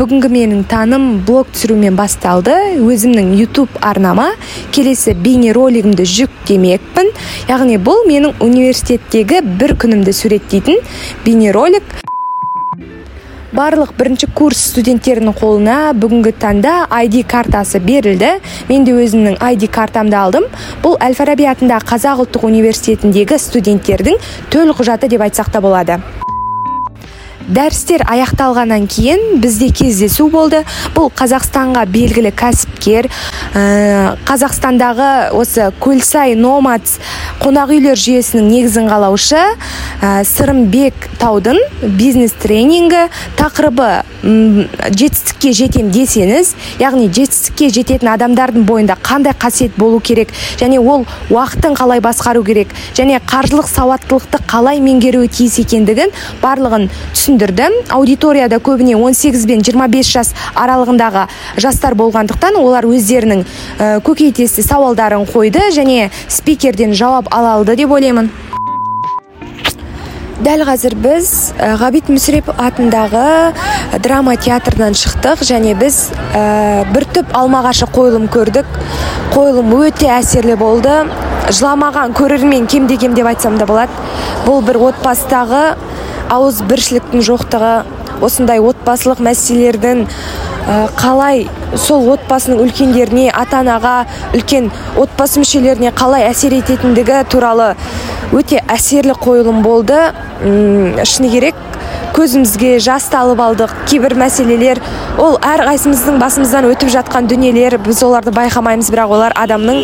[0.00, 2.54] бүгінгі менің таным блог түсірумен басталды.
[2.80, 4.30] Өзімнің YouTube арнама
[4.72, 7.10] келесі бейнеролигімді жүктемекпін.
[7.50, 10.80] Яғни бұл менің университеттегі бір күнімді суреттейтін
[11.26, 11.84] бейнеролик.
[13.52, 18.38] Барлық бірінші курс студенттерінің қолына бүгінгі таңда ID картасы берілді.
[18.70, 20.48] Мен де өзімнің ID картамды алдым.
[20.80, 24.16] Бұл әл фараби атындағы қазақ ұлттық университетіндегі студенттердің
[24.54, 26.00] төлқұжаты деп айтсақ та болады.
[27.50, 30.62] Дәрістер аяқталғаннан кейін бізде кездесу болды.
[30.94, 36.98] Бұл қазақстанға белгілі кәсіпкер ә, қазақстандағы осы көлсай номадс
[37.42, 43.08] қонақ үйлер жүйесінің негізін қалаушы ә, сырымбек таудың бизнес тренингі
[43.40, 43.90] тақырыбы
[44.22, 50.32] жетістікке жетем десеңіз яғни жетістікке жететін адамдардың бойында қандай қасиет болу керек?
[50.60, 52.72] Және ол уақытын қалай басқару керек?
[52.94, 60.10] Және қаржылық сауаттылықты қалай меңгеруі тиіс екендігін барлығын түсіндірді түсіндірді аудиторияда көбіне 18 бен 25
[60.12, 61.26] жас аралығындағы
[61.62, 63.44] жастар болғандықтан олар өздерінің
[64.04, 68.30] көкейтесті сауалдарын қойды және спикерден жауап ала алды деп ойлаймын.
[70.40, 73.52] Дәл қазір біз ә, ғабит мүсірепов атындағы
[74.00, 75.98] драма театрынан шықтық және біз
[76.32, 78.68] ә, бір түп алмағашы қойылым көрдік.
[79.34, 80.94] Қойылым өте әсерлі болды.
[81.50, 83.92] Жыламаған көрермен кем деп айтсам да болады.
[84.46, 85.62] Бұл бір отбасыдағы
[86.32, 87.74] ауыз біршіліктің жоқтығы
[88.24, 90.06] осындай отбасылық мәселелердің
[90.98, 93.94] қалай сол отбасының үлкендеріне ата анаға
[94.36, 94.68] үлкен
[95.00, 97.72] отбасы мүшелеріне қалай әсер ететіндігі туралы
[98.36, 99.98] өте әсерлі қойылым болды.
[100.40, 101.58] Шыны керек
[102.14, 103.74] көзімізге жас алып алдық.
[103.90, 104.80] Кейбір мәселелер
[105.18, 107.78] ол әрқайсымыздың басымыздан өтіп жатқан дүниелер.
[107.82, 109.82] Біз оларды байқамаймыз бірақ олар адамның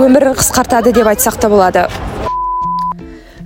[0.00, 1.86] өмірін қысқартады деп айтсақ та болады.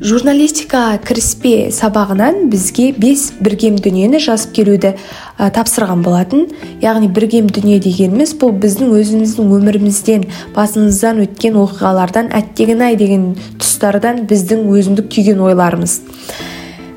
[0.05, 6.43] Журналистикаға кіріспе сабағынан бізге бес біргем дүниені жазып келуді ә, тапсырған болатын.
[6.83, 14.27] Яғни біргем дүние дегеніміз бұл біздің өзіміздің өмірімізден басымыздан өткен оқиғалардан әттеген ай деген тұстардан
[14.29, 15.97] біздің өзіндік түйген ойларымыз.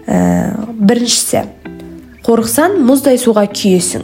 [0.03, 0.19] Ә,
[0.75, 1.45] біріншісі
[2.27, 4.03] қорықсаң мұздай суға күйесің.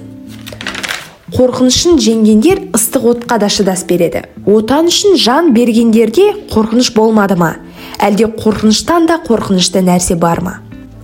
[1.33, 4.23] Қорқынышын жеңгендер ыстық отқа да шыдас береді.
[4.47, 7.55] Отан үшін жан бергендерде қорқыныш болмады ма?
[8.03, 10.57] Әлде қорқыныштан да қорқынышты нәрсе бар ма?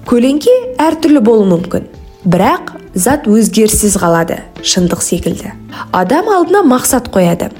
[0.09, 0.51] Көлеңке
[0.81, 1.85] әртүрлі болуы мүмкін.
[2.27, 5.53] Бірақ зат өзгеріссіз қалады шындық секілді.
[5.95, 7.53] Адам алдына мақсат қояды.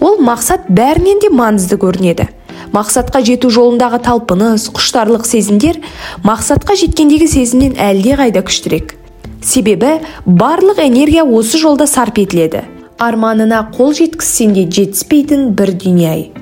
[0.00, 2.28] Ол мақсат бәрінен де маңызды көрінеді.
[2.76, 5.80] Мақсатқа жету жолындағы талпыныс құштарлық сезімдер
[6.26, 8.96] мақсатқа жеткендегі сезімнен әлде қайда күштірек.
[9.42, 12.66] Себебі барлық энергия осы жолда сарп етіледі.
[13.00, 16.32] Арманына қол жеткізсең де жетіспейтін бір дүние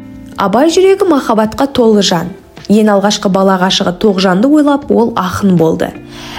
[0.40, 2.30] абай жүрегі махаббатқа толы жан.
[2.70, 5.90] Ең алғашқы бала ғашығы тоғжанды ойлап ол ақын болды.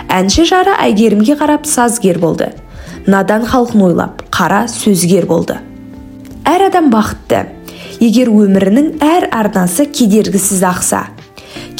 [0.07, 2.51] Әнші жары әйгерімге қарап сазгер болды.
[3.07, 5.59] Надан халқын ойлап қара сөзгер болды.
[6.47, 7.45] Әр адам бақытты.
[8.01, 11.03] Егер өмірінің әр арнасы кедергісіз ақса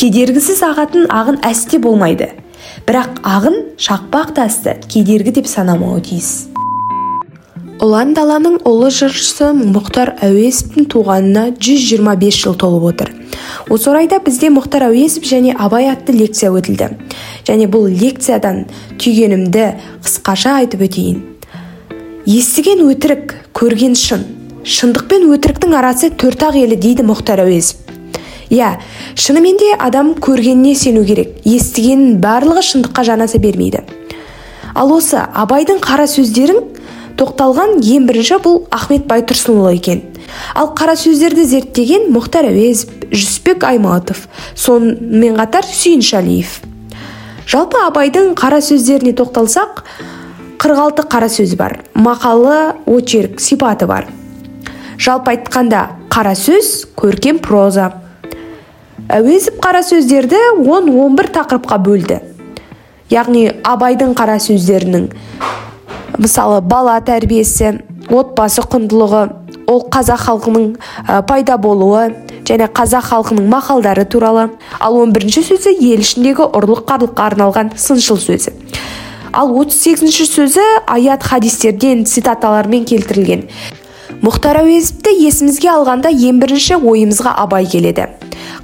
[0.02, 2.32] кедергісіз ағатын ағын әсте болмайды.
[2.88, 6.32] Бірақ ағын шақпақ тасты кедергі деп санамауы тиіс.
[7.82, 13.08] Ұлан даланың ұлы жыршысы мұхтар әуезовтің туғанына 125 жыл толып отыр.
[13.74, 16.92] Осы орайда бізде мұхтар әуезов және абай атты лекция өтілді.
[17.48, 18.68] Және бұл лекциядан
[19.02, 19.64] түйгенімді
[20.06, 21.24] қысқаша айтып өтейін.
[22.30, 24.28] Естіген өтірік көрген шын.
[24.62, 27.82] Шындық пен өтіріктің арасы төрт ақ елі дейді мұхтар әуезов.
[28.54, 28.76] Иә
[29.18, 31.40] шынымен де адам көргеніне сену керек.
[31.50, 33.82] Естігеннің барлығы шындыққа жанаса бермейді.
[34.76, 36.62] Ал осы абайдың қара сөздерін
[37.20, 40.04] тоқталған ең бірінші бұл ахмет байтұрсынұлы екен.
[40.56, 46.62] Ал қара сөздерді зерттеген мұхтар әуезов жүсіпбек аймауытов сонымен қатар сүйіншәлиев
[47.52, 49.82] жалпы абайдың қара сөздеріне тоқталсақ
[50.62, 54.06] 46 қара сөз бар мақалы очерк сипаты бар.
[54.98, 57.90] Жалпы айтқанда қара сөз көркем проза.
[59.10, 62.20] Әуезов қара сөздерді 10-11 тақырыпқа бөлді.
[63.12, 65.10] Яғни абайдың қара сөздерінің
[66.18, 67.78] мысалы бала тәрбиесі
[68.12, 69.22] отбасы құндылығы
[69.72, 70.66] ол қазақ халқының
[71.30, 72.10] пайда болуы
[72.48, 74.50] және қазақ халқының мақалдары туралы.
[74.80, 78.52] Ал 11 бірінші сөзі ел ішіндегі ұрлық қарлыққа арналған сыншыл сөзі.
[79.32, 83.48] Ал 38 сөзі аят хадистерден цитаталармен келтірілген.
[84.22, 88.10] Мұхтар әуезовті есімізге алғанда ең бірінші ойымызға абай келеді.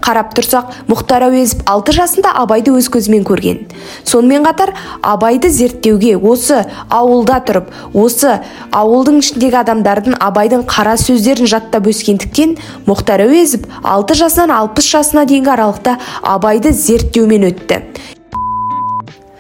[0.04, 3.64] Қарап тұрсақ мұхтар әуезов алты жасында абайды өз көзімен көрген.
[4.04, 8.40] Сонымен қатар абайды зерттеуге осы ауылда тұрып осы
[8.72, 12.58] ауылдың ішіндегі адамдардың абайдың қара сөздерін жаттап өскендіктен
[12.88, 17.82] мұхтар әуезов алты жасынан алпыс жасына дейінгі аралықта абайды зерттеумен өтті.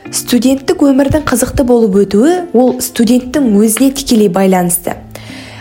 [0.07, 4.95] Студенттік өмірдің қызықты болып өтуі ол студенттің өзіне тікелей байланысты.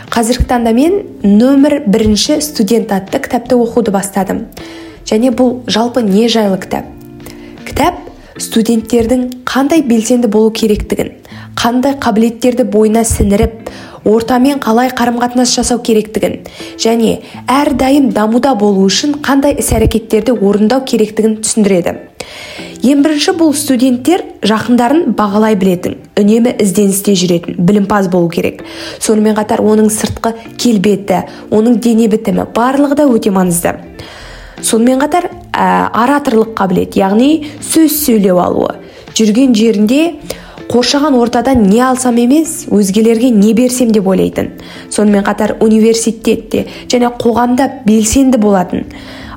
[0.07, 4.45] Қазіргі таңда мен нөмір бірінші студент атты кітапты оқуды бастадым.
[5.07, 6.85] Және бұл жалпы не жайлы кітап?
[7.67, 7.95] Кітап
[8.37, 11.13] студенттердің қандай белсенді болу керектігін
[11.57, 13.71] қандай қабілеттерді бойына сіңіріп
[14.07, 16.41] ортамен қалай қарым қатынас жасау керектігін
[16.79, 21.95] және әрдайым дамуда болу үшін қандай іс әрекеттерді орындау керектігін түсіндіреді.
[22.87, 28.61] Ең бірінші бұл студенттер жақындарын бағалай білетін үнемі ізденісте жүретін білімпаз болу керек.
[28.99, 33.73] Сонымен қатар оның сыртқы келбеті оның дене бітімі барлығы да өте маңызды.
[34.61, 38.75] Сонымен қатар ә, ораторлық қабілет яғни сөз сөйлеу алуы.
[39.17, 40.17] Жүрген жерінде
[40.67, 44.51] қоршаған ортадан не алсам емес өзгелерге не берсем деп ойлайтын.
[44.89, 48.85] Сонымен қатар университетте және қоғамда белсенді болатын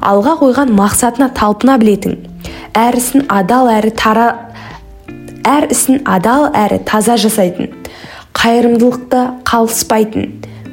[0.00, 2.18] алға қойған мақсатына талпына білетін.
[2.74, 4.28] Әр ісін адал әрі тара
[5.46, 7.70] әр ісін адал әрі таза жасайтын
[8.36, 10.30] қайырымдылықты қалыспайтын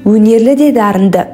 [0.07, 1.25] өнерлі де дарынды.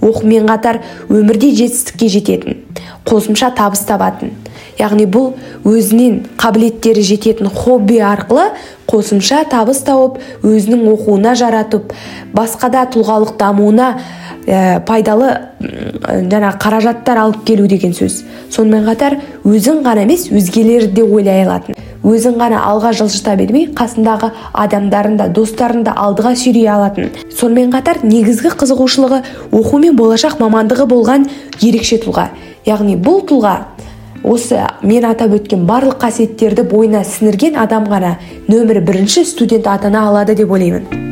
[0.00, 2.60] Оқумен қатар өмірде жетістікке жететін
[3.08, 4.32] қосымша табыс табатын.
[4.78, 5.34] Яғни бұл
[5.68, 8.50] өзінен қабілеттері жететін хобби арқылы
[8.90, 11.92] қосымша табыс тауып өзінің оқуына жаратып
[12.36, 13.90] басқа да тұлғалық дамуына
[14.46, 15.30] ә, пайдалы
[15.60, 18.22] жаңа қаражаттар алып келу деген сөз.
[18.50, 21.76] Сонымен қатар өзің ғана емес өзгелерді де ойлай алатын.
[22.04, 27.10] Өзің ғана алға жылжыта бермей қасындағы адамдарын да достарын да алдыға сүйрей алатын.
[27.36, 29.20] Сонымен қатар негізгі қызығушылығы
[29.52, 31.28] оқу мен болашақ мамандығы болған
[31.60, 32.30] ерекше тұлға.
[32.66, 33.54] Яғни бұл тұлға
[34.24, 38.16] осы мен атап өткен барлық қасиеттерді бойына сіңірген адам ғана
[38.48, 41.09] нөмір бірінші студент атана алады деп ойлаймын.